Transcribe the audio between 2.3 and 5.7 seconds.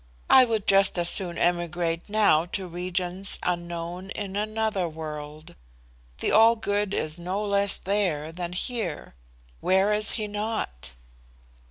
to regions unknown, in another world.